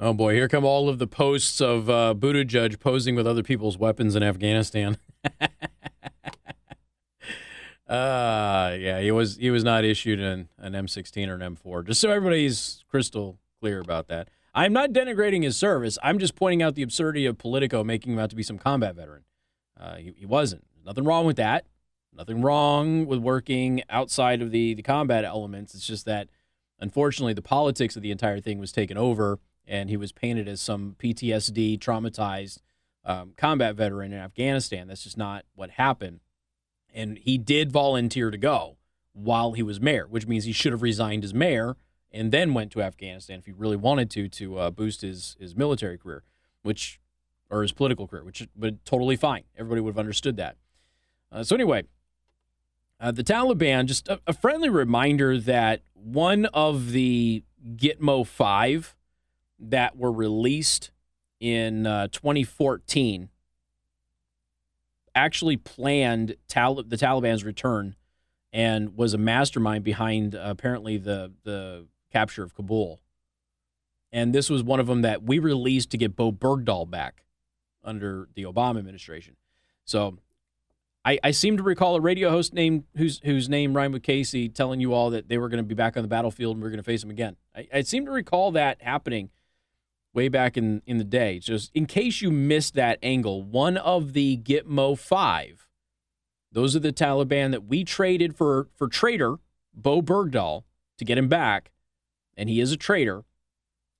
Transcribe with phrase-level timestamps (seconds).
[0.00, 3.76] Oh boy, here come all of the posts of uh, Buttigieg posing with other people's
[3.76, 4.96] weapons in Afghanistan.
[5.24, 5.40] uh,
[8.78, 11.84] yeah, he was he was not issued an, an M16 or an M4.
[11.84, 14.28] Just so everybody's crystal clear about that.
[14.54, 15.98] I'm not denigrating his service.
[16.00, 18.94] I'm just pointing out the absurdity of Politico making him out to be some combat
[18.94, 19.24] veteran.
[19.78, 20.64] Uh, he, he wasn't.
[20.86, 21.66] Nothing wrong with that.
[22.16, 25.74] Nothing wrong with working outside of the the combat elements.
[25.74, 26.28] It's just that
[26.78, 30.60] unfortunately the politics of the entire thing was taken over and he was painted as
[30.60, 32.58] some PTSD traumatized
[33.04, 34.88] um, combat veteran in Afghanistan.
[34.88, 36.20] That's just not what happened.
[36.92, 38.76] And he did volunteer to go
[39.12, 41.76] while he was mayor, which means he should have resigned as mayor
[42.10, 45.54] and then went to Afghanistan if he really wanted to to uh, boost his his
[45.54, 46.22] military career,
[46.62, 47.00] which
[47.50, 49.44] or his political career, which would totally fine.
[49.56, 50.56] Everybody would have understood that.
[51.30, 51.84] Uh, so anyway,
[53.00, 57.42] uh, the Taliban, just a, a, friendly reminder that one of the
[57.76, 58.96] Gitmo Five
[59.58, 60.90] that were released
[61.40, 63.28] in uh, 2014
[65.14, 67.96] actually planned Tal- the Taliban's return
[68.52, 73.00] and was a mastermind behind uh, apparently the the capture of Kabul.
[74.10, 77.24] And this was one of them that we released to get Bowe Bergdahl back
[77.84, 79.36] under the Obama administration.
[79.84, 80.18] So
[81.04, 84.48] I, I seem to recall a radio host named whose whose name rhymed with Casey
[84.48, 86.68] telling you all that they were going to be back on the battlefield and we
[86.68, 87.36] are going to face them again.
[87.54, 89.30] I, I seem to recall that happening
[90.14, 91.38] way back in, in the day.
[91.38, 95.68] Just in case you missed that angle, one of the Gitmo five,
[96.50, 99.38] those are the Taliban that we traded for for traitor
[99.74, 100.64] Bowe Bergdahl
[100.96, 101.70] to get him back,
[102.36, 103.24] and he is a traitor,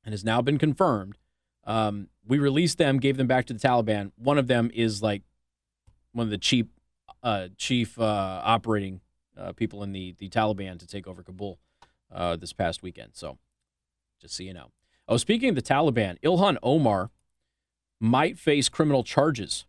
[0.05, 1.19] and has now been confirmed.
[1.65, 4.13] Um, we released them, gave them back to the Taliban.
[4.17, 5.23] One of them is like
[6.13, 6.67] one of the chief
[7.23, 9.01] uh, chief uh, operating
[9.37, 11.59] uh, people in the the Taliban to take over Kabul
[12.13, 13.11] uh, this past weekend.
[13.15, 13.39] So,
[14.21, 14.71] just so you know.
[15.09, 17.11] Oh, speaking of the Taliban, Ilhan Omar
[17.99, 19.65] might face criminal charges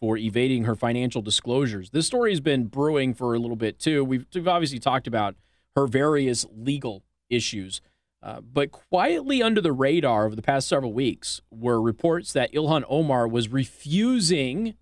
[0.00, 1.90] for evading her financial disclosures.
[1.90, 4.02] This story has been brewing for a little bit too.
[4.02, 5.36] We've, we've obviously talked about
[5.76, 7.82] her various legal issues.
[8.22, 12.84] Uh, but quietly under the radar over the past several weeks were reports that Ilhan
[12.88, 14.74] Omar was refusing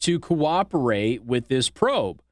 [0.00, 2.22] to cooperate with this probe.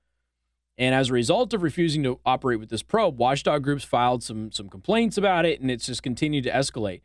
[0.77, 4.51] And as a result of refusing to operate with this probe, watchdog groups filed some
[4.51, 7.03] some complaints about it, and it's just continued to escalate.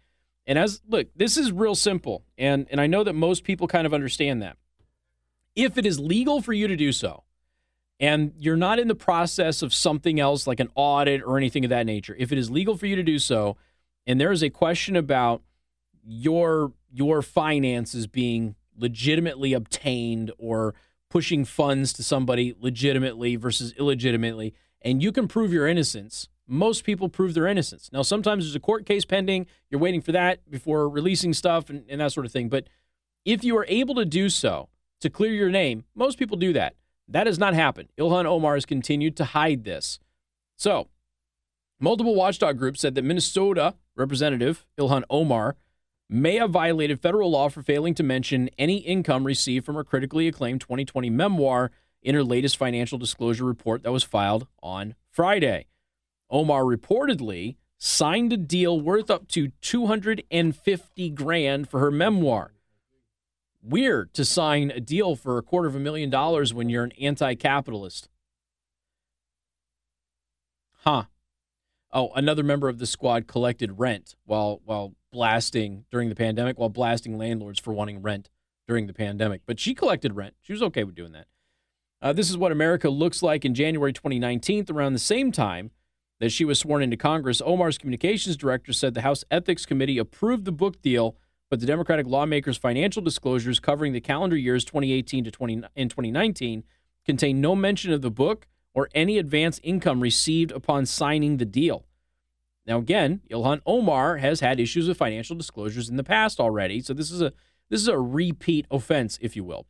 [0.47, 3.85] And as look, this is real simple, and and I know that most people kind
[3.85, 4.58] of understand that.
[5.56, 7.24] If it is legal for you to do so,
[8.00, 11.69] and you're not in the process of something else like an audit or anything of
[11.69, 13.56] that nature, if it is legal for you to do so,
[14.08, 15.44] and there is a question about
[16.03, 20.74] your your finances being legitimately obtained or
[21.09, 26.30] pushing funds to somebody legitimately versus illegitimately, and you can prove your innocence.
[26.47, 27.90] Most people prove their innocence.
[27.92, 29.46] Now, sometimes there's a court case pending.
[29.70, 32.50] You're waiting for that before releasing stuff and, and that sort of thing.
[32.50, 32.68] But
[33.25, 34.70] if you are able to do so
[35.02, 36.75] to clear your name, most people do that.
[37.08, 37.90] That has not happened.
[37.97, 40.00] Ilhan Omar has continued to hide this.
[40.58, 40.88] So,
[41.80, 45.56] multiple watchdog groups said that Minnesota Representative Ilhan Omar
[46.09, 50.28] may have violated federal law for failing to mention any income received from her critically
[50.28, 51.72] acclaimed 2020 memoir
[52.02, 55.68] in her latest financial disclosure report that was filed on Friday.
[56.30, 62.53] Omar reportedly signed a deal worth up to 250 grand for her memoir.
[63.62, 66.94] Weird to sign a deal for a quarter of a million dollars when you're an
[66.94, 68.09] anti-capitalist.
[70.84, 71.03] Huh.
[71.92, 76.70] Oh, another member of the squad collected rent while while blasting during the pandemic, while
[76.70, 78.30] blasting landlords for wanting rent
[78.68, 79.42] during the pandemic.
[79.46, 80.36] But she collected rent.
[80.42, 81.26] She was okay with doing that.
[82.02, 85.72] Uh, this is what America looks like in January 2019, around the same time
[86.20, 87.42] that she was sworn into Congress.
[87.44, 91.18] Omar's communications director said the House Ethics Committee approved the book deal,
[91.50, 96.64] but the Democratic lawmakers' financial disclosures covering the calendar years 2018 to 20 and 2019
[97.06, 101.85] contain no mention of the book or any advance income received upon signing the deal.
[102.66, 106.94] Now, again, Ilhan Omar has had issues with financial disclosures in the past already, so
[106.94, 107.34] this is a
[107.70, 109.67] this is a repeat offense, if you will.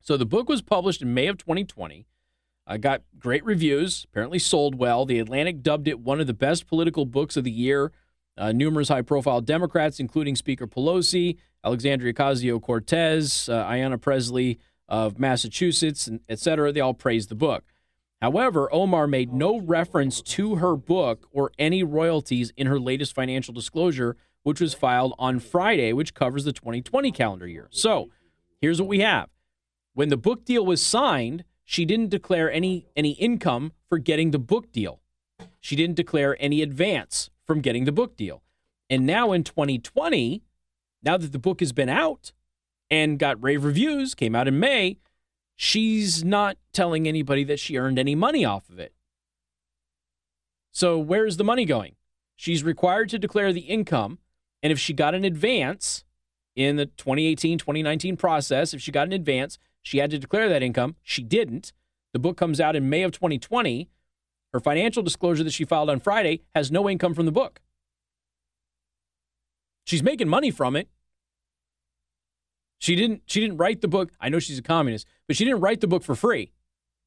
[0.00, 2.06] So the book was published in May of 2020.
[2.66, 4.04] I got great reviews.
[4.04, 5.04] Apparently sold well.
[5.04, 7.92] The Atlantic dubbed it one of the best political books of the year.
[8.36, 14.58] Uh, numerous high-profile Democrats, including Speaker Pelosi, Alexandria Ocasio-Cortez, uh, Ayanna Pressley
[14.88, 17.64] of Massachusetts, et cetera, they all praised the book.
[18.24, 23.52] However, Omar made no reference to her book or any royalties in her latest financial
[23.52, 27.68] disclosure, which was filed on Friday, which covers the 2020 calendar year.
[27.70, 28.08] So
[28.62, 29.28] here's what we have.
[29.92, 34.38] When the book deal was signed, she didn't declare any, any income for getting the
[34.38, 35.02] book deal.
[35.60, 38.42] She didn't declare any advance from getting the book deal.
[38.88, 40.42] And now in 2020,
[41.02, 42.32] now that the book has been out
[42.90, 44.96] and got rave reviews, came out in May,
[45.56, 48.92] she's not telling anybody that she earned any money off of it.
[50.72, 51.94] So where's the money going?
[52.36, 54.18] She's required to declare the income.
[54.62, 56.04] And if she got an advance
[56.56, 60.62] in the 2018 2019 process, if she got an advance, she had to declare that
[60.62, 60.96] income.
[61.02, 61.72] She didn't.
[62.12, 63.88] The book comes out in May of 2020.
[64.52, 67.60] Her financial disclosure that she filed on Friday has no income from the book.
[69.84, 70.88] She's making money from it.
[72.78, 74.12] She didn't she didn't write the book.
[74.20, 76.52] I know she's a communist, but she didn't write the book for free.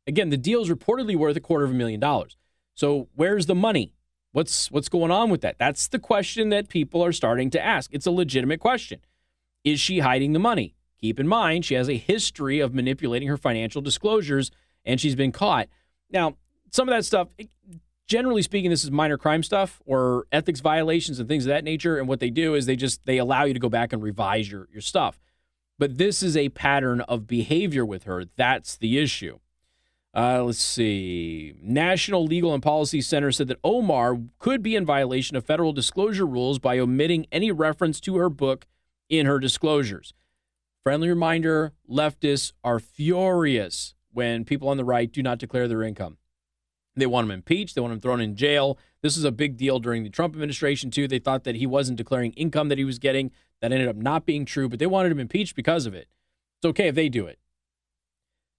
[0.08, 2.38] Again, the deal is reportedly worth a quarter of a million dollars.
[2.74, 3.94] So where's the money?
[4.32, 5.58] What's what's going on with that?
[5.58, 7.94] That's the question that people are starting to ask.
[7.94, 9.00] It's a legitimate question.
[9.64, 10.76] Is she hiding the money?
[11.00, 14.52] Keep in mind, she has a history of manipulating her financial disclosures
[14.86, 15.68] and she's been caught.
[16.10, 16.38] Now,
[16.72, 17.28] some of that stuff,
[18.08, 21.98] generally speaking, this is minor crime stuff or ethics violations and things of that nature.
[21.98, 24.50] And what they do is they just they allow you to go back and revise
[24.50, 25.20] your, your stuff.
[25.80, 28.26] But this is a pattern of behavior with her.
[28.36, 29.40] That's the issue.
[30.16, 31.54] Uh, let's see.
[31.62, 36.26] National Legal and Policy Center said that Omar could be in violation of federal disclosure
[36.26, 38.66] rules by omitting any reference to her book
[39.10, 40.14] in her disclosures.
[40.84, 46.18] Friendly reminder leftists are furious when people on the right do not declare their income.
[46.98, 48.78] They want him impeached, they want him thrown in jail.
[49.02, 51.08] This is a big deal during the Trump administration, too.
[51.08, 53.32] They thought that he wasn't declaring income that he was getting.
[53.62, 56.08] That ended up not being true, but they wanted him impeached because of it.
[56.58, 57.40] It's okay if they do it.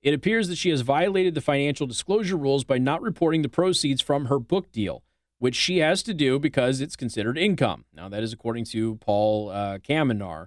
[0.02, 4.00] It appears that she has violated the financial disclosure rules by not reporting the proceeds
[4.00, 5.02] from her book deal,
[5.38, 7.84] which she has to do because it's considered income.
[7.92, 10.46] Now, that is according to Paul uh, Kamenar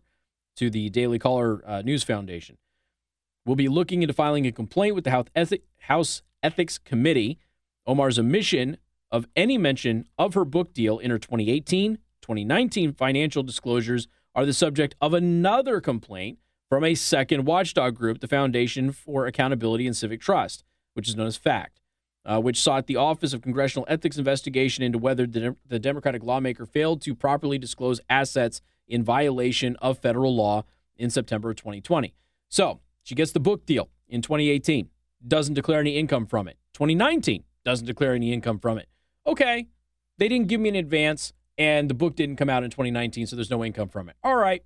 [0.55, 2.57] to the Daily Caller uh, News Foundation.
[3.45, 5.25] We'll be looking into filing a complaint with the
[5.79, 7.39] House Ethics Committee.
[7.85, 8.77] Omar's omission
[9.11, 14.53] of any mention of her book deal in her 2018 2019 financial disclosures are the
[14.53, 16.39] subject of another complaint
[16.69, 20.63] from a second watchdog group, the Foundation for Accountability and Civic Trust,
[20.93, 21.81] which is known as FACT,
[22.25, 26.65] uh, which sought the Office of Congressional Ethics investigation into whether the, the Democratic lawmaker
[26.65, 30.63] failed to properly disclose assets in violation of federal law
[30.95, 32.13] in September of 2020.
[32.47, 34.89] So she gets the book deal in 2018,
[35.27, 36.57] doesn't declare any income from it.
[36.73, 38.87] 2019 doesn't declare any income from it.
[39.25, 39.67] Okay,
[40.17, 43.35] they didn't give me an advance, and the book didn't come out in 2019, so
[43.35, 44.15] there's no income from it.
[44.23, 44.63] All right,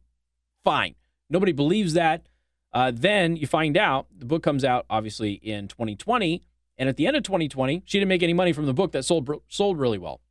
[0.64, 0.96] fine.
[1.30, 2.28] Nobody believes that.
[2.74, 6.44] Uh, then you find out the book comes out obviously in 2020,
[6.78, 9.06] and at the end of 2020, she didn't make any money from the book that
[9.06, 10.22] sold sold really well.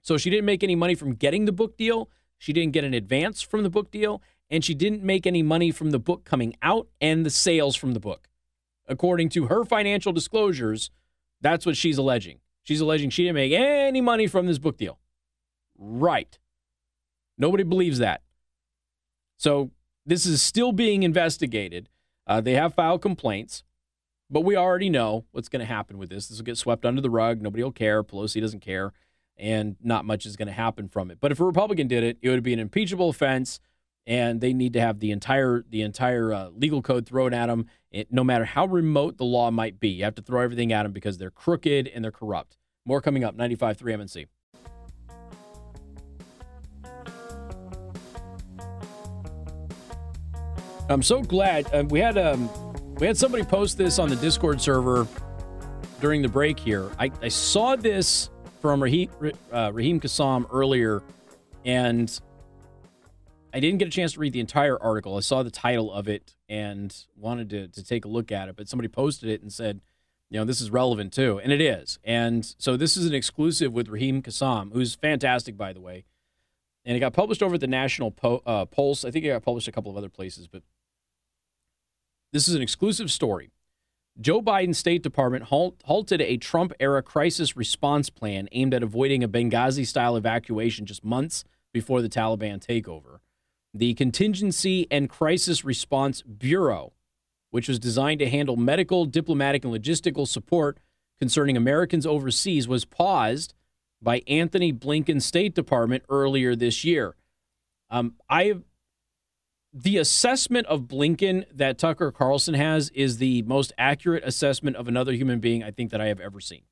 [0.00, 2.10] So she didn't make any money from getting the book deal.
[2.38, 5.70] She didn't get an advance from the book deal, and she didn't make any money
[5.70, 8.28] from the book coming out and the sales from the book.
[8.86, 10.90] According to her financial disclosures,
[11.44, 12.38] that's what she's alleging.
[12.62, 14.98] She's alleging she didn't make any money from this book deal.
[15.78, 16.38] Right.
[17.36, 18.22] Nobody believes that.
[19.36, 19.70] So
[20.06, 21.90] this is still being investigated.
[22.26, 23.62] Uh, they have filed complaints,
[24.30, 26.28] but we already know what's going to happen with this.
[26.28, 27.42] This will get swept under the rug.
[27.42, 28.02] Nobody will care.
[28.02, 28.92] Pelosi doesn't care,
[29.36, 31.18] and not much is going to happen from it.
[31.20, 33.60] But if a Republican did it, it would be an impeachable offense,
[34.06, 37.66] and they need to have the entire the entire uh, legal code thrown at them.
[37.90, 40.82] It, no matter how remote the law might be, you have to throw everything at
[40.82, 42.56] them because they're crooked and they're corrupt.
[42.84, 43.36] More coming up.
[43.36, 44.26] 95.3 MNC.
[50.90, 52.50] I'm so glad uh, we had um,
[52.96, 55.08] we had somebody post this on the Discord server
[56.00, 56.90] during the break here.
[56.98, 58.28] I, I saw this
[58.60, 59.08] from Raheem,
[59.50, 61.02] uh, Raheem Kassam earlier,
[61.64, 62.20] and
[63.54, 65.16] I didn't get a chance to read the entire article.
[65.16, 68.56] I saw the title of it and wanted to, to take a look at it,
[68.56, 69.80] but somebody posted it and said,
[70.28, 71.38] you know, this is relevant too.
[71.38, 72.00] And it is.
[72.02, 76.04] And so this is an exclusive with Raheem Kassam, who's fantastic, by the way.
[76.84, 79.04] And it got published over at the National po- uh, Pulse.
[79.04, 80.64] I think it got published a couple of other places, but
[82.32, 83.52] this is an exclusive story.
[84.20, 89.22] Joe Biden's State Department halt, halted a Trump era crisis response plan aimed at avoiding
[89.22, 93.20] a Benghazi style evacuation just months before the Taliban takeover.
[93.74, 96.92] The Contingency and Crisis Response Bureau,
[97.50, 100.78] which was designed to handle medical, diplomatic, and logistical support
[101.18, 103.52] concerning Americans overseas, was paused
[104.00, 107.16] by Antony Blinken's State Department earlier this year.
[107.90, 108.54] Um, I
[109.76, 115.12] the assessment of Blinken that Tucker Carlson has is the most accurate assessment of another
[115.12, 116.62] human being I think that I have ever seen.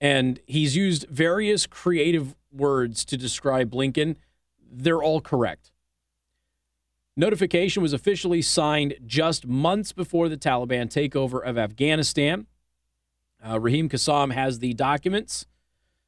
[0.00, 4.16] And he's used various creative words to describe Blinken.
[4.78, 5.70] They're all correct.
[7.16, 12.46] Notification was officially signed just months before the Taliban takeover of Afghanistan.
[13.42, 15.46] Uh, Raheem Kassam has the documents.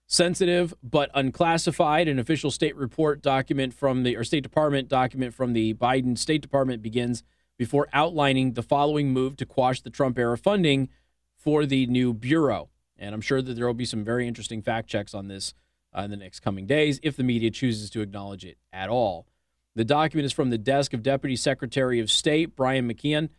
[0.09, 2.09] sensitive but unclassified.
[2.09, 6.43] An official state report document from the or State Department document from the Biden State
[6.43, 7.23] Department begins
[7.57, 10.89] before outlining the following move to quash the Trump era funding
[11.37, 12.71] for the new bureau.
[12.97, 15.55] And I'm sure that there will be some very interesting fact checks on this
[15.99, 19.27] uh, in the next coming days if the media chooses to acknowledge it at all.
[19.75, 23.31] The document is from the desk of Deputy Secretary of State Brian McKeon,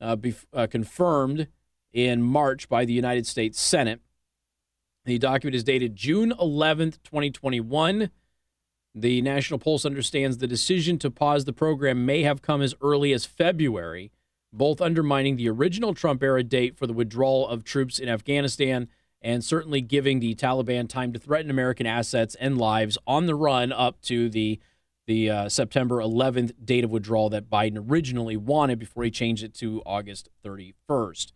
[0.00, 0.16] uh,
[0.52, 1.48] uh, confirmed
[1.92, 4.00] in March by the United States Senate.
[5.04, 8.10] The document is dated June 11th, 2021.
[8.94, 13.12] The National Pulse understands the decision to pause the program may have come as early
[13.12, 14.10] as February,
[14.52, 18.88] both undermining the original Trump era date for the withdrawal of troops in Afghanistan
[19.26, 23.72] and certainly giving the Taliban time to threaten American assets and lives on the run
[23.72, 24.60] up to the
[25.08, 29.54] the uh, September 11th date of withdrawal that Biden originally wanted before he changed it
[29.54, 31.32] to August 31st.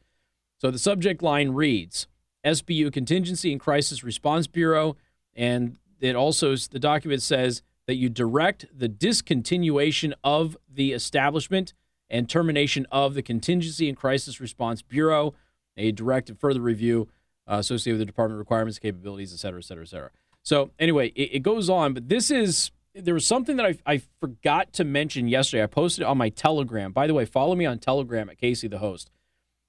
[0.58, 2.08] So the subject line reads
[2.44, 4.96] SBU Contingency and Crisis Response Bureau.
[5.34, 11.72] And it also, the document says that you direct the discontinuation of the establishment
[12.08, 15.34] and termination of the Contingency and Crisis Response Bureau,
[15.76, 17.08] a direct further review
[17.50, 20.10] uh, associated with the department requirements, capabilities, et cetera, et cetera, et cetera.
[20.42, 24.02] So, anyway, it, it goes on, but this is there was something that I, I
[24.20, 25.62] forgot to mention yesterday.
[25.62, 26.92] I posted it on my Telegram.
[26.92, 29.10] By the way, follow me on Telegram at Casey the host.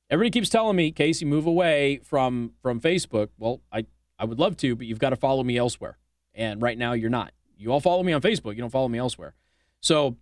[0.09, 3.29] Everybody keeps telling me, Casey, move away from from Facebook.
[3.37, 3.85] Well, I
[4.17, 5.97] I would love to, but you've got to follow me elsewhere.
[6.33, 7.33] And right now, you're not.
[7.57, 8.55] You all follow me on Facebook.
[8.55, 9.35] You don't follow me elsewhere.
[9.81, 10.17] So,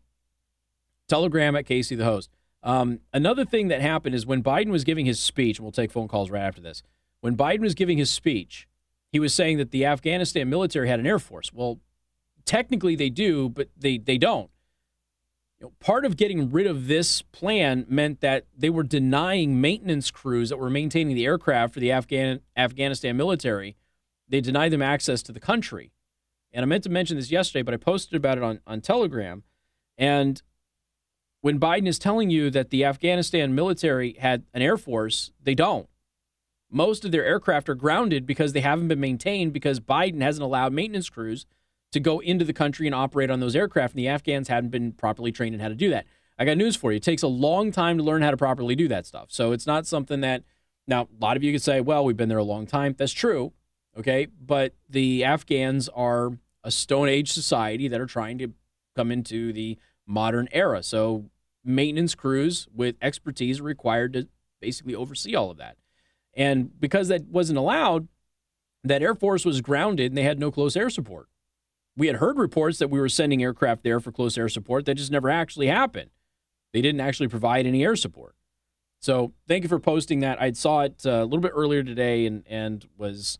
[1.07, 2.29] Telegram at Casey the host.
[2.63, 5.91] Um, another thing that happened is when Biden was giving his speech, and we'll take
[5.91, 6.83] phone calls right after this.
[7.21, 8.67] When Biden was giving his speech,
[9.11, 11.51] he was saying that the Afghanistan military had an air force.
[11.53, 11.79] Well,
[12.45, 14.49] technically they do, but they they don't
[15.59, 20.09] you know, part of getting rid of this plan meant that they were denying maintenance
[20.09, 23.75] crews that were maintaining the aircraft for the Afghan Afghanistan military.
[24.27, 25.91] They denied them access to the country.
[26.53, 29.43] And I meant to mention this yesterday, but I posted about it on, on Telegram.
[29.97, 30.41] And
[31.41, 35.89] when Biden is telling you that the Afghanistan military had an air force, they don't.
[36.71, 40.71] Most of their aircraft are grounded because they haven't been maintained because Biden hasn't allowed
[40.71, 41.45] maintenance crews
[41.91, 44.91] to go into the country and operate on those aircraft, and the Afghans hadn't been
[44.91, 46.05] properly trained in how to do that.
[46.38, 46.97] I got news for you.
[46.97, 49.27] It takes a long time to learn how to properly do that stuff.
[49.29, 50.43] So it's not something that,
[50.88, 52.95] now, a lot of you could say, well, we've been there a long time.
[52.97, 53.53] That's true.
[53.97, 54.27] Okay.
[54.39, 56.31] But the Afghans are
[56.63, 58.53] a Stone Age society that are trying to
[58.95, 60.81] come into the modern era.
[60.83, 61.25] So
[61.65, 64.27] maintenance crews with expertise are required to
[64.61, 65.75] basically oversee all of that.
[66.39, 68.08] And because that wasn't allowed,
[68.84, 71.29] that Air Force was grounded and they had no close air support
[72.00, 74.86] we had heard reports that we were sending aircraft there for close air support.
[74.86, 76.10] That just never actually happened.
[76.72, 78.36] They didn't actually provide any air support.
[79.01, 80.41] So thank you for posting that.
[80.41, 83.38] I saw it uh, a little bit earlier today and and was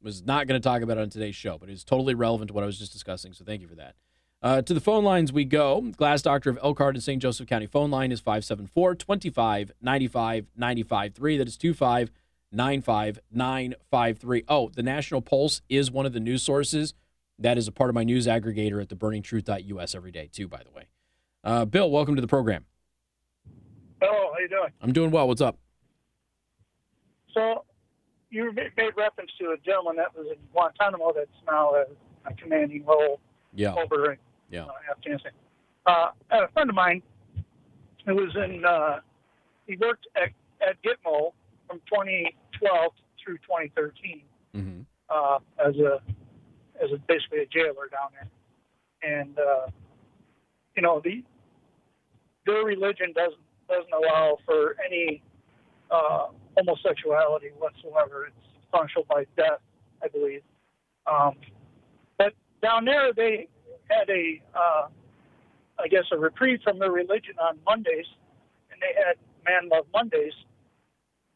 [0.00, 2.54] was not going to talk about it on today's show, but it's totally relevant to
[2.54, 3.34] what I was just discussing.
[3.34, 3.94] So thank you for that.
[4.40, 5.80] Uh, to the phone lines we go.
[5.96, 7.20] Glass Doctor of Elkhart and St.
[7.20, 11.38] Joseph County phone line is 574 25 95 95 3.
[11.38, 12.10] That is 25
[12.52, 14.44] 95953.
[14.48, 16.94] Oh, the National Pulse is one of the news sources.
[17.38, 20.70] That is a part of my news aggregator at theburningtruth.us every day, too, by the
[20.70, 20.88] way.
[21.44, 22.64] Uh, Bill, welcome to the program.
[24.00, 24.70] Hello, how you doing?
[24.80, 25.28] I'm doing well.
[25.28, 25.56] What's up?
[27.32, 27.64] So,
[28.30, 31.84] you made reference to a gentleman that was in Guantanamo that's now a,
[32.28, 33.20] a commanding role
[33.54, 33.74] yeah.
[33.74, 34.18] over
[34.50, 34.64] yeah.
[34.64, 35.32] uh, Afghanistan.
[35.86, 37.02] Uh, a friend of mine
[38.06, 39.00] who was in, uh,
[39.66, 40.30] he worked at,
[40.66, 41.32] at Gitmo
[41.66, 44.22] from 2012 through 2013
[44.54, 44.80] mm-hmm.
[45.10, 46.00] uh, as a
[46.82, 48.28] as a, basically a jailer down there,
[49.02, 49.66] and uh,
[50.76, 51.24] you know the
[52.46, 55.22] their religion doesn't doesn't allow for any
[55.90, 56.26] uh,
[56.56, 58.26] homosexuality whatsoever.
[58.26, 59.60] It's punishable by death,
[60.02, 60.42] I believe.
[61.10, 61.34] Um,
[62.16, 63.48] but down there, they
[63.88, 64.88] had a, uh,
[65.78, 68.06] I guess, a reprieve from their religion on Mondays,
[68.70, 70.34] and they had Man Love Mondays,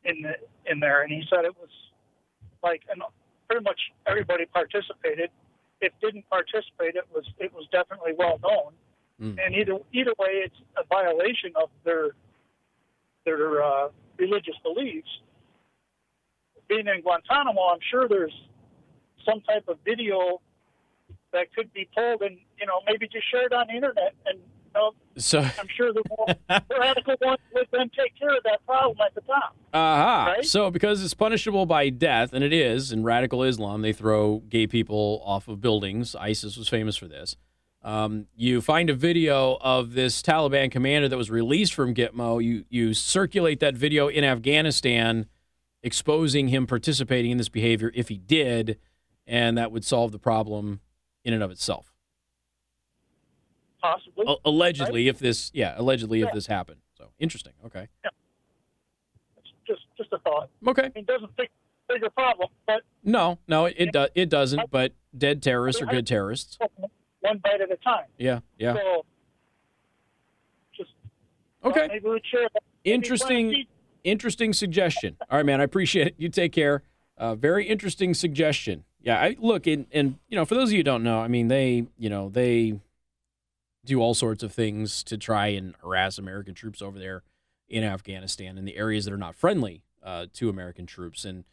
[0.04, 0.34] in the,
[0.70, 1.70] in there, and he said it was
[2.62, 3.02] like, and
[3.48, 5.30] pretty much everybody participated.
[5.80, 8.72] If didn't participate, it was it was definitely well known.
[9.20, 9.44] Mm.
[9.44, 12.10] And either either way, it's a violation of their
[13.24, 15.08] their uh, religious beliefs.
[16.68, 18.34] Being in Guantanamo, I'm sure there's
[19.28, 20.40] some type of video
[21.32, 24.38] that could be pulled and you know maybe just shared on the internet and
[24.74, 26.26] know, so I'm sure the more
[26.78, 29.56] radical ones would then take care of that problem at the top.
[29.72, 30.32] Uh-huh.
[30.32, 30.44] Right?
[30.44, 34.66] So because it's punishable by death, and it is in radical Islam, they throw gay
[34.66, 36.14] people off of buildings.
[36.14, 37.36] ISIS was famous for this.
[37.82, 42.42] Um, you find a video of this Taliban commander that was released from Gitmo.
[42.42, 45.26] You you circulate that video in Afghanistan,
[45.82, 48.78] exposing him participating in this behavior if he did,
[49.26, 50.80] and that would solve the problem
[51.24, 51.92] in and of itself.
[53.80, 54.24] Possibly.
[54.28, 55.14] A- allegedly, right?
[55.14, 56.26] if this, yeah, allegedly yeah.
[56.26, 56.80] if this happened.
[56.96, 57.52] So interesting.
[57.66, 57.88] Okay.
[58.04, 58.10] Yeah.
[59.38, 60.50] It's just just a thought.
[60.66, 60.90] Okay.
[60.94, 61.50] It doesn't fix
[61.88, 64.70] bigger problem, but no, no, it it, do, it doesn't.
[64.70, 66.58] But dead terrorists are good terrorists.
[67.20, 68.06] One bite at a time.
[68.18, 68.40] Yeah.
[68.56, 68.74] Yeah.
[68.74, 69.04] So
[70.76, 70.90] just
[71.64, 71.88] okay.
[71.88, 72.48] maybe we share.
[72.84, 73.66] Interesting.
[74.04, 75.16] Interesting suggestion.
[75.30, 75.60] All right, man.
[75.60, 76.14] I appreciate it.
[76.18, 76.82] You take care.
[77.16, 78.84] Uh, very interesting suggestion.
[79.02, 81.28] Yeah, I look and and you know, for those of you who don't know, I
[81.28, 82.78] mean, they you know they
[83.84, 87.22] do all sorts of things to try and harass American troops over there
[87.68, 91.44] in Afghanistan in the areas that are not friendly uh, to American troops and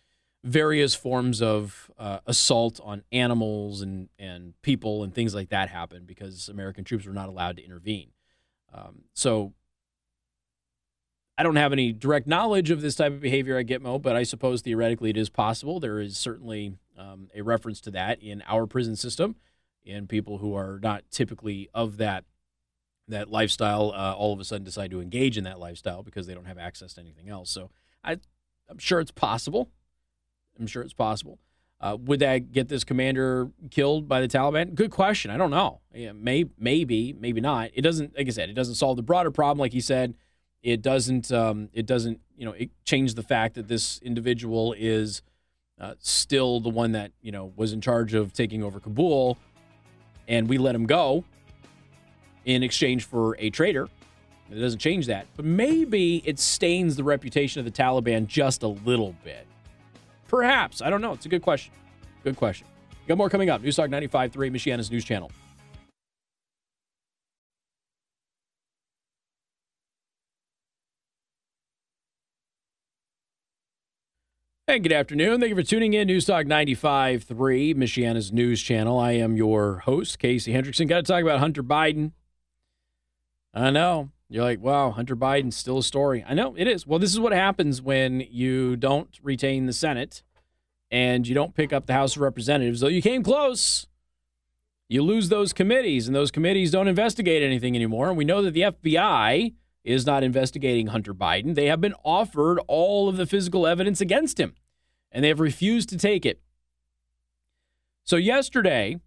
[0.43, 6.03] various forms of uh, assault on animals and, and people and things like that happen
[6.05, 8.11] because American troops were not allowed to intervene.
[8.73, 9.53] Um, so
[11.39, 14.24] I don't have any direct knowledge of this type of behavior at Gitmo, but I
[14.24, 15.79] suppose theoretically it is possible.
[15.79, 19.38] There is certainly um, a reference to that in our prison system
[19.88, 22.25] and people who are not typically of that
[23.08, 26.34] that lifestyle uh, all of a sudden decide to engage in that lifestyle because they
[26.34, 27.50] don't have access to anything else.
[27.50, 27.72] So
[28.03, 28.17] I,
[28.69, 29.69] I'm sure it's possible.
[30.60, 31.39] I'm sure it's possible.
[31.79, 34.75] Uh, would that get this commander killed by the Taliban?
[34.75, 35.31] Good question.
[35.31, 35.79] I don't know.
[35.93, 37.72] Yeah, may, maybe, maybe not.
[37.74, 38.17] It doesn't.
[38.17, 39.58] Like I said, it doesn't solve the broader problem.
[39.58, 40.15] Like he said,
[40.63, 41.31] it doesn't.
[41.31, 42.19] Um, it doesn't.
[42.37, 45.21] You know, it change the fact that this individual is
[45.79, 49.37] uh, still the one that you know was in charge of taking over Kabul
[50.29, 51.25] and we let him go
[52.45, 53.89] in exchange for a traitor.
[54.49, 55.27] It doesn't change that.
[55.35, 59.45] But maybe it stains the reputation of the Taliban just a little bit.
[60.27, 60.81] Perhaps.
[60.81, 61.13] I don't know.
[61.13, 61.73] It's a good question.
[62.23, 62.67] Good question.
[63.07, 63.61] Got more coming up.
[63.61, 65.31] Newstalk 95.3, Michiana's news channel.
[74.69, 75.39] Hey, good afternoon.
[75.39, 76.05] Thank you for tuning in.
[76.05, 78.99] News Talk 95.3, Michiana's news channel.
[78.99, 80.88] I am your host, Casey Hendrickson.
[80.88, 82.11] Got to talk about Hunter Biden.
[83.51, 84.12] I know.
[84.29, 86.23] You're like, wow, Hunter Biden's still a story.
[86.29, 86.86] I know it is.
[86.86, 90.21] Well, this is what happens when you don't retain the Senate
[90.91, 93.88] and you don't pick up the House of Representatives, though you came close.
[94.88, 98.10] You lose those committees, and those committees don't investigate anything anymore.
[98.10, 101.55] And we know that the FBI is not investigating Hunter Biden.
[101.55, 104.55] They have been offered all of the physical evidence against him,
[105.11, 106.41] and they have refused to take it.
[108.03, 108.99] So, yesterday,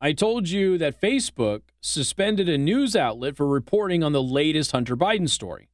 [0.00, 4.96] I told you that Facebook suspended a news outlet for reporting on the latest Hunter
[4.96, 5.68] Biden story.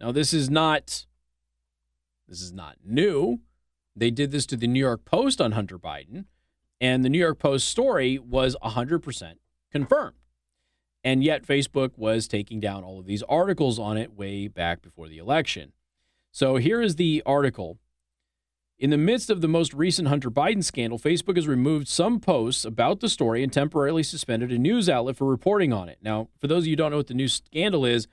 [0.00, 1.06] Now, this is not
[2.28, 3.40] this is not new.
[3.96, 6.26] They did this to the New York Post on Hunter Biden,
[6.80, 9.34] and the New York Post story was 100%
[9.72, 10.16] confirmed.
[11.04, 15.08] And yet, Facebook was taking down all of these articles on it way back before
[15.08, 15.72] the election.
[16.32, 17.78] So here is the article.
[18.78, 22.64] In the midst of the most recent Hunter Biden scandal, Facebook has removed some posts
[22.64, 25.98] about the story and temporarily suspended a news outlet for reporting on it.
[26.00, 28.06] Now, for those of you who don't know what the new scandal is,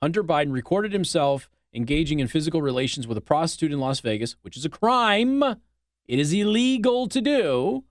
[0.00, 4.56] Hunter Biden recorded himself engaging in physical relations with a prostitute in Las Vegas, which
[4.56, 5.42] is a crime.
[6.06, 7.84] It is illegal to do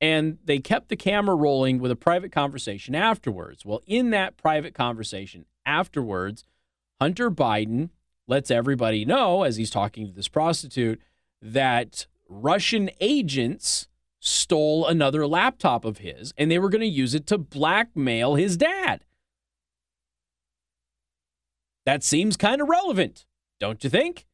[0.00, 3.64] and they kept the camera rolling with a private conversation afterwards.
[3.64, 6.44] Well, in that private conversation afterwards,
[7.00, 7.90] Hunter Biden
[8.26, 11.00] lets everybody know, as he's talking to this prostitute,
[11.42, 13.88] that Russian agents
[14.20, 18.56] stole another laptop of his and they were going to use it to blackmail his
[18.56, 19.04] dad.
[21.86, 23.24] That seems kind of relevant,
[23.58, 24.26] don't you think?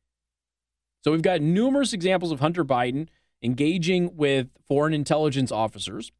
[1.02, 3.06] So we've got numerous examples of Hunter Biden
[3.42, 6.12] engaging with foreign intelligence officers.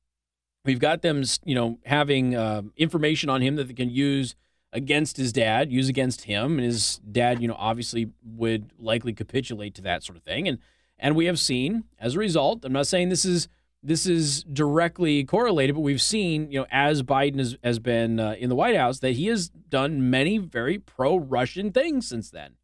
[0.64, 4.34] We've got them, you know, having uh, information on him that they can use
[4.72, 9.74] against his dad, use against him, and his dad, you know, obviously would likely capitulate
[9.76, 10.48] to that sort of thing.
[10.48, 10.58] And
[10.98, 13.48] and we have seen, as a result, I'm not saying this is
[13.82, 18.34] this is directly correlated, but we've seen, you know, as Biden has, has been uh,
[18.38, 22.54] in the White House, that he has done many very pro-Russian things since then.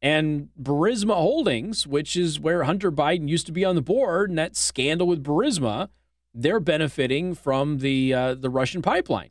[0.00, 4.38] And Burisma Holdings, which is where Hunter Biden used to be on the board, and
[4.38, 5.88] that scandal with Burisma,
[6.32, 9.30] they're benefiting from the uh, the Russian pipeline.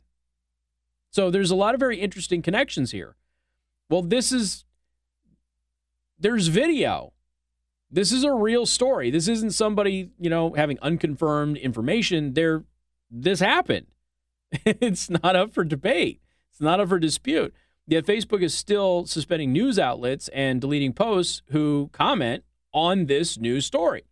[1.10, 3.16] So there's a lot of very interesting connections here.
[3.88, 4.64] Well, this is
[6.18, 7.12] there's video.
[7.90, 9.10] This is a real story.
[9.10, 12.34] This isn't somebody, you know, having unconfirmed information.
[12.34, 12.64] There
[13.10, 13.86] this happened.
[14.64, 16.20] it's not up for debate.
[16.50, 17.54] It's not up for dispute.
[17.90, 23.64] Yet Facebook is still suspending news outlets and deleting posts who comment on this news
[23.64, 24.04] story.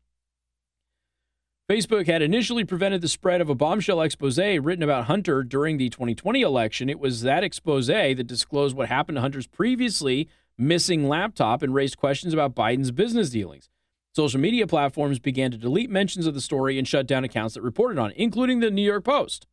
[1.70, 5.90] Facebook had initially prevented the spread of a bombshell expose written about Hunter during the
[5.90, 6.88] 2020 election.
[6.88, 11.98] It was that expose that disclosed what happened to Hunter's previously missing laptop and raised
[11.98, 13.68] questions about Biden's business dealings.
[14.14, 17.62] Social media platforms began to delete mentions of the story and shut down accounts that
[17.62, 19.46] reported on it, including the New York Post.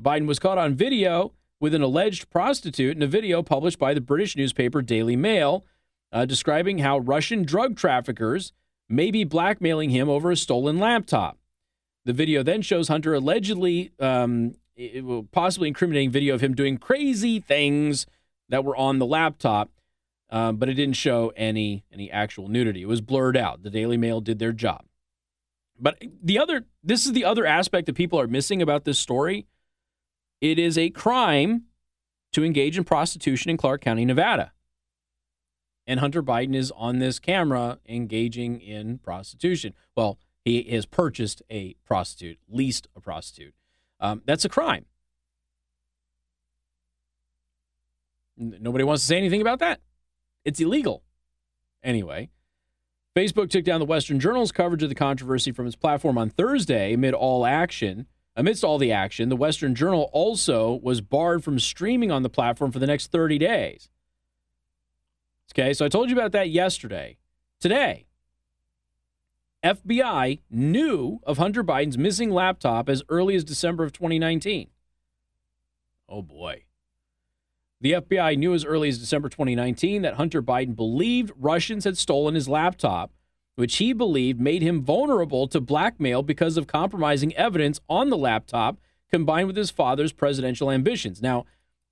[0.00, 4.00] Biden was caught on video with an alleged prostitute in a video published by the
[4.00, 5.64] British newspaper Daily Mail,
[6.12, 8.52] uh, describing how Russian drug traffickers
[8.88, 11.38] may be blackmailing him over a stolen laptop.
[12.04, 14.54] The video then shows Hunter allegedly, um,
[15.32, 18.06] possibly incriminating video of him doing crazy things
[18.48, 19.70] that were on the laptop,
[20.30, 22.82] um, but it didn't show any any actual nudity.
[22.82, 23.62] It was blurred out.
[23.62, 24.84] The Daily Mail did their job.
[25.78, 29.46] But the other, this is the other aspect that people are missing about this story.
[30.40, 31.64] It is a crime
[32.32, 34.52] to engage in prostitution in Clark County, Nevada.
[35.86, 39.72] And Hunter Biden is on this camera engaging in prostitution.
[39.96, 43.54] Well, he has purchased a prostitute, leased a prostitute.
[44.00, 44.86] Um, that's a crime.
[48.36, 49.80] Nobody wants to say anything about that.
[50.44, 51.02] It's illegal.
[51.82, 52.28] Anyway,
[53.16, 56.92] Facebook took down the Western Journal's coverage of the controversy from its platform on Thursday
[56.92, 58.06] amid all action.
[58.36, 62.70] Amidst all the action, the Western Journal also was barred from streaming on the platform
[62.70, 63.88] for the next 30 days.
[65.52, 67.16] Okay, so I told you about that yesterday.
[67.60, 68.04] Today,
[69.64, 74.68] FBI knew of Hunter Biden's missing laptop as early as December of 2019.
[76.08, 76.64] Oh boy.
[77.80, 82.34] The FBI knew as early as December 2019 that Hunter Biden believed Russians had stolen
[82.34, 83.12] his laptop,
[83.56, 88.78] which he believed made him vulnerable to blackmail because of compromising evidence on the laptop
[89.10, 91.20] combined with his father's presidential ambitions.
[91.20, 91.46] Now,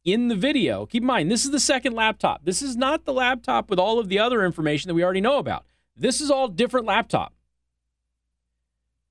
[0.04, 2.44] in the video, keep in mind, this is the second laptop.
[2.44, 5.38] This is not the laptop with all of the other information that we already know
[5.38, 5.64] about.
[5.96, 7.32] This is all different laptop.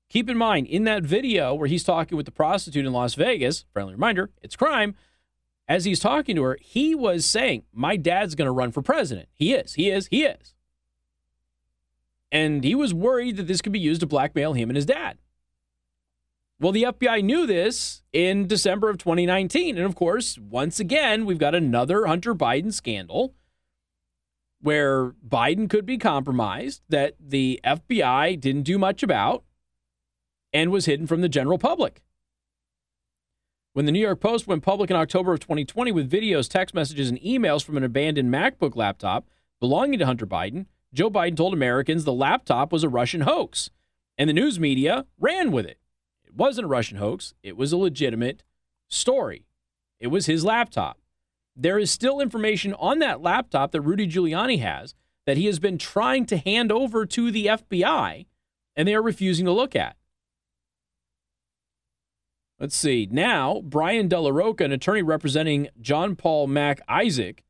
[0.08, 3.64] Keep in mind, in that video where he's talking with the prostitute in Las Vegas,
[3.72, 4.94] friendly reminder, it's crime.
[5.66, 9.28] As he's talking to her, he was saying, My dad's going to run for president.
[9.32, 10.54] He is, he is, he is.
[12.34, 15.18] And he was worried that this could be used to blackmail him and his dad.
[16.58, 19.76] Well, the FBI knew this in December of 2019.
[19.76, 23.34] And of course, once again, we've got another Hunter Biden scandal
[24.60, 29.44] where Biden could be compromised that the FBI didn't do much about
[30.52, 32.02] and was hidden from the general public.
[33.74, 37.10] When the New York Post went public in October of 2020 with videos, text messages,
[37.10, 39.28] and emails from an abandoned MacBook laptop
[39.60, 43.68] belonging to Hunter Biden, Joe Biden told Americans the laptop was a Russian hoax,
[44.16, 45.78] and the news media ran with it.
[46.24, 48.44] It wasn't a Russian hoax, it was a legitimate
[48.88, 49.44] story.
[49.98, 51.00] It was his laptop.
[51.56, 54.94] There is still information on that laptop that Rudy Giuliani has
[55.26, 58.26] that he has been trying to hand over to the FBI,
[58.76, 59.96] and they are refusing to look at.
[62.60, 63.08] Let's see.
[63.10, 67.43] Now, Brian Della Rocca, an attorney representing John Paul Mac Isaac,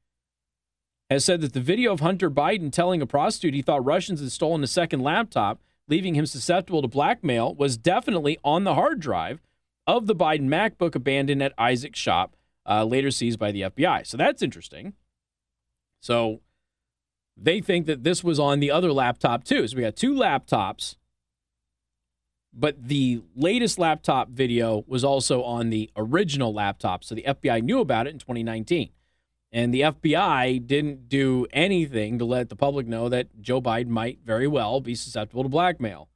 [1.10, 4.32] has said that the video of Hunter Biden telling a prostitute he thought Russians had
[4.32, 9.40] stolen a second laptop leaving him susceptible to blackmail, was definitely on the hard drive
[9.86, 12.36] of the Biden MacBook abandoned at Isaac's shop,
[12.68, 14.06] uh, later seized by the FBI.
[14.06, 14.94] So that's interesting.
[16.00, 16.40] So
[17.36, 19.66] they think that this was on the other laptop too.
[19.68, 20.96] So we got two laptops,
[22.52, 27.04] but the latest laptop video was also on the original laptop.
[27.04, 28.90] So the FBI knew about it in 2019.
[29.54, 34.18] And the FBI didn't do anything to let the public know that Joe Biden might
[34.24, 36.08] very well be susceptible to blackmail.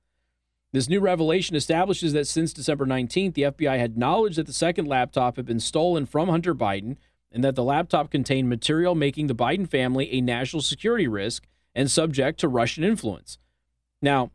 [0.72, 4.86] This new revelation establishes that since December 19th, the FBI had knowledge that the second
[4.86, 6.96] laptop had been stolen from Hunter Biden
[7.30, 11.46] and that the laptop contained material making the Biden family a national security risk
[11.76, 13.38] and subject to Russian influence.
[14.02, 14.32] Now,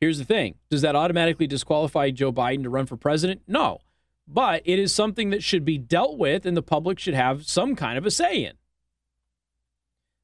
[0.00, 3.42] here's the thing does that automatically disqualify Joe Biden to run for president?
[3.46, 3.82] No
[4.26, 7.74] but it is something that should be dealt with and the public should have some
[7.74, 8.52] kind of a say in.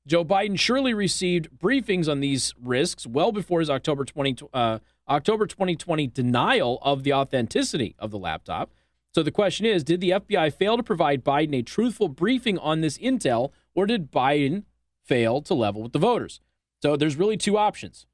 [0.07, 5.47] Joe Biden surely received briefings on these risks well before his October 20, uh, October
[5.47, 8.71] 2020 denial of the authenticity of the laptop.
[9.15, 12.81] So the question is Did the FBI fail to provide Biden a truthful briefing on
[12.81, 14.65] this intel, or did Biden
[15.05, 16.41] fail to level with the voters?
[16.81, 18.07] So there's really two options.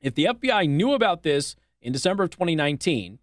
[0.00, 3.18] If the FBI knew about this in December of 2019,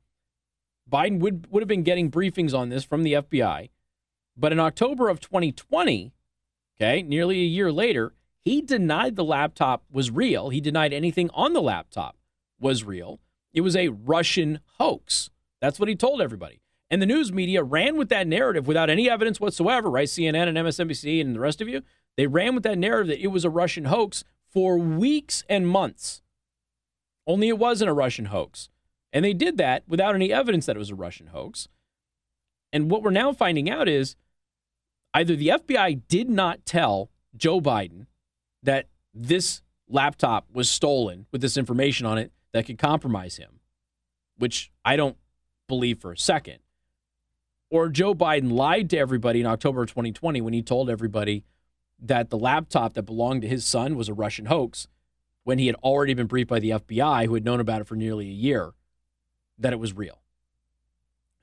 [0.92, 3.70] Biden would, would have been getting briefings on this from the FBI.
[4.38, 6.12] But in October of 2020,
[6.78, 10.50] okay, nearly a year later, he denied the laptop was real.
[10.50, 12.18] He denied anything on the laptop
[12.60, 13.20] was real.
[13.54, 15.30] It was a Russian hoax.
[15.62, 16.62] That's what he told everybody.
[16.92, 20.08] And the news media ran with that narrative without any evidence whatsoever, right?
[20.08, 21.82] CNN and MSNBC and the rest of you,
[22.18, 26.22] they ran with that narrative that it was a Russian hoax for weeks and months.
[27.26, 28.70] Only it wasn't a Russian hoax.
[29.16, 31.70] And they did that without any evidence that it was a Russian hoax.
[32.74, 34.18] And what we're now finding out is
[35.14, 38.08] either the FBI did not tell Joe Biden
[38.62, 43.62] that this laptop was stolen with this information on it that could compromise him,
[44.38, 45.16] which I don't
[45.70, 46.60] believe for a second.
[47.70, 51.46] Or Joe Biden lied to everybody in October 2020 when he told everybody
[52.02, 54.90] that the laptop that belonged to his son was a Russian hoax
[55.46, 57.96] when he had already been briefed by the FBI, who had known about it for
[57.96, 58.74] nearly a year,
[59.58, 60.22] that it was real.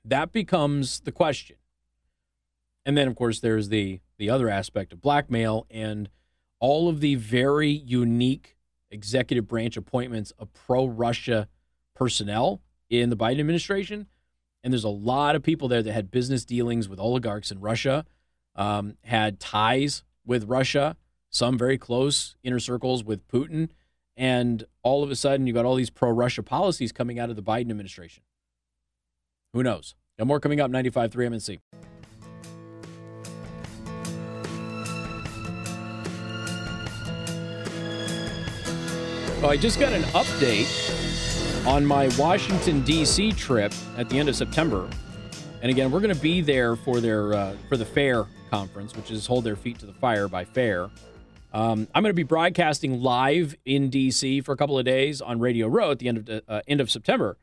[0.05, 1.57] That becomes the question.
[2.85, 6.09] And then, of course, there's the the other aspect of blackmail and
[6.59, 8.55] all of the very unique
[8.89, 11.47] executive branch appointments of pro Russia
[11.95, 14.07] personnel in the Biden administration.
[14.63, 18.05] And there's a lot of people there that had business dealings with oligarchs in Russia,
[18.55, 20.95] um, had ties with Russia,
[21.29, 23.69] some very close inner circles with Putin.
[24.15, 27.35] And all of a sudden, you got all these pro Russia policies coming out of
[27.35, 28.23] the Biden administration.
[29.53, 29.95] Who knows?
[30.17, 31.59] Got more coming up 95.3 MNC.
[39.43, 43.33] Oh, I just got an update on my Washington D.C.
[43.33, 44.87] trip at the end of September,
[45.61, 49.11] and again, we're going to be there for their uh, for the Fair conference, which
[49.11, 50.89] is Hold Their Feet to the Fire by Fair.
[51.53, 54.41] Um, I'm going to be broadcasting live in D.C.
[54.41, 56.89] for a couple of days on Radio Row at the end of uh, end of
[56.89, 57.37] September,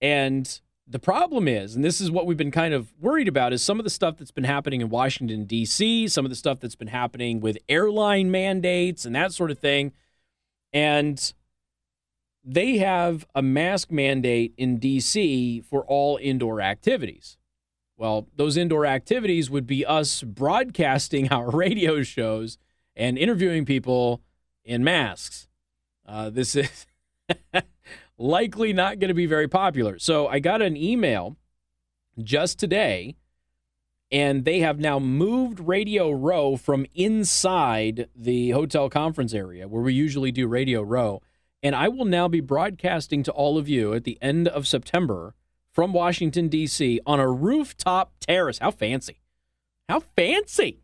[0.00, 3.62] and the problem is, and this is what we've been kind of worried about, is
[3.62, 6.76] some of the stuff that's been happening in Washington D.C., some of the stuff that's
[6.76, 9.92] been happening with airline mandates and that sort of thing
[10.72, 11.34] and
[12.44, 17.36] they have a mask mandate in DC for all indoor activities.
[17.96, 22.58] Well, those indoor activities would be us broadcasting our radio shows
[22.96, 24.22] and interviewing people
[24.64, 25.48] in masks.
[26.06, 26.86] Uh, this is
[28.18, 29.98] likely not going to be very popular.
[29.98, 31.36] So I got an email
[32.22, 33.16] just today
[34.12, 39.94] and they have now moved Radio Row from inside the hotel conference area where we
[39.94, 41.22] usually do Radio Row.
[41.62, 45.34] And I will now be broadcasting to all of you at the end of September
[45.70, 47.00] from Washington, D.C.
[47.06, 48.58] on a rooftop terrace.
[48.58, 49.22] How fancy!
[49.88, 50.81] How fancy!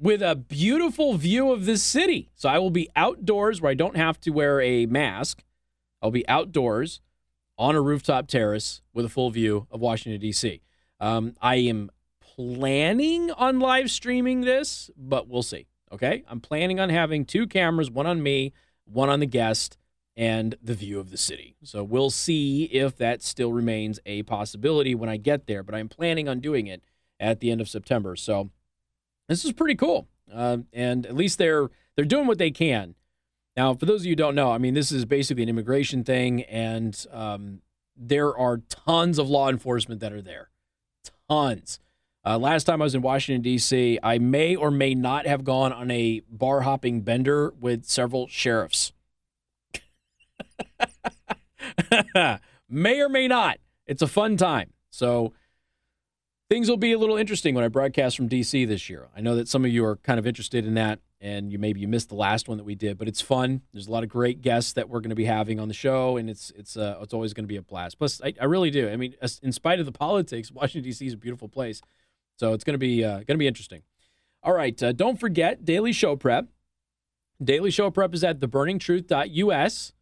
[0.00, 2.30] With a beautiful view of this city.
[2.36, 5.42] So I will be outdoors where I don't have to wear a mask.
[6.00, 7.00] I'll be outdoors
[7.58, 10.62] on a rooftop terrace with a full view of Washington, D.C.
[11.00, 15.66] Um, I am planning on live streaming this, but we'll see.
[15.92, 16.22] Okay.
[16.28, 18.52] I'm planning on having two cameras, one on me,
[18.84, 19.76] one on the guest,
[20.16, 21.56] and the view of the city.
[21.62, 25.88] So we'll see if that still remains a possibility when I get there, but I'm
[25.88, 26.82] planning on doing it
[27.20, 28.16] at the end of September.
[28.16, 28.50] So
[29.28, 30.08] this is pretty cool.
[30.32, 32.94] Uh, and at least they're they're doing what they can.
[33.56, 36.04] Now, for those of you who don't know, I mean, this is basically an immigration
[36.04, 37.60] thing, and um,
[37.96, 40.50] there are tons of law enforcement that are there.
[41.28, 41.80] Tons.
[42.24, 45.72] Uh, last time I was in Washington, D.C., I may or may not have gone
[45.72, 48.92] on a bar hopping bender with several sheriffs.
[52.68, 53.58] may or may not.
[53.86, 54.72] It's a fun time.
[54.90, 55.32] So
[56.48, 58.64] things will be a little interesting when I broadcast from D.C.
[58.64, 59.08] this year.
[59.16, 61.80] I know that some of you are kind of interested in that, and you maybe
[61.80, 63.62] you missed the last one that we did, but it's fun.
[63.72, 66.16] There's a lot of great guests that we're going to be having on the show,
[66.16, 67.98] and it's it's uh, it's always going to be a blast.
[67.98, 68.88] Plus, I, I really do.
[68.88, 71.06] I mean, in spite of the politics, Washington D.C.
[71.06, 71.80] is a beautiful place.
[72.36, 73.82] So it's going to be uh, going to be interesting.
[74.42, 76.46] All right, uh, don't forget Daily Show Prep.
[77.42, 79.92] Daily Show Prep is at theburningtruth.us,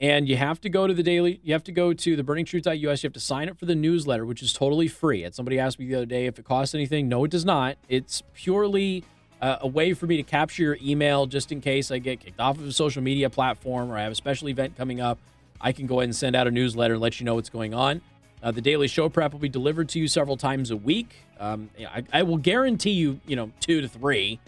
[0.00, 1.40] and you have to go to the daily.
[1.42, 2.76] You have to go to the theburningtruth.us.
[2.76, 5.24] You have to sign up for the newsletter, which is totally free.
[5.24, 7.08] And somebody asked me the other day if it costs anything.
[7.08, 7.78] No, it does not.
[7.88, 9.04] It's purely
[9.40, 12.40] uh, a way for me to capture your email just in case I get kicked
[12.40, 15.18] off of a social media platform or I have a special event coming up.
[15.60, 17.74] I can go ahead and send out a newsletter and let you know what's going
[17.74, 18.00] on.
[18.40, 21.16] Uh, the daily show prep will be delivered to you several times a week.
[21.40, 24.38] Um, I, I, will guarantee you, you know, two to three,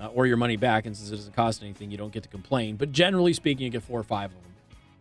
[0.00, 0.86] uh, or your money back.
[0.86, 2.76] And since it doesn't cost anything, you don't get to complain.
[2.76, 4.49] But generally speaking, you get four or five of them,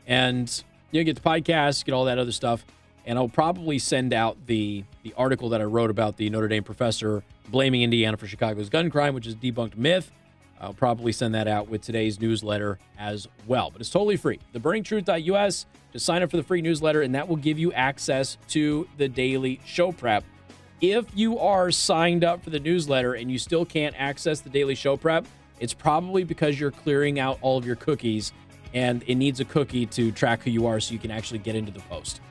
[0.10, 2.66] and you get the podcast, get all that other stuff.
[3.06, 6.64] And I'll probably send out the the article that I wrote about the Notre Dame
[6.64, 10.12] professor blaming Indiana for Chicago's gun crime, which is debunked myth.
[10.60, 13.72] I'll probably send that out with today's newsletter as well.
[13.72, 14.40] But it's totally free.
[14.54, 15.66] TheBurningTruth.us.
[15.94, 19.08] Just sign up for the free newsletter, and that will give you access to the
[19.08, 20.26] daily show prep.
[20.82, 24.76] If you are signed up for the newsletter and you still can't access the daily
[24.76, 25.26] show prep,
[25.60, 28.34] it's probably because you're clearing out all of your cookies
[28.74, 31.56] and it needs a cookie to track who you are so you can actually get
[31.56, 32.22] into the post.